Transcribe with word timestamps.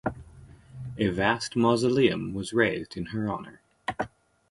A 0.97 1.09
vast 1.09 1.55
mausoleum 1.55 2.33
was 2.33 2.53
raised 2.53 2.97
in 2.97 3.05
her 3.13 3.29
honor. 3.31 3.61